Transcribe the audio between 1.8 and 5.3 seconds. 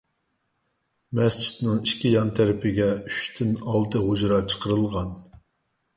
ئىككى يان تەرىپىگە ئۈچتىن ئالتە ھۇجرا چىقىرىلغان.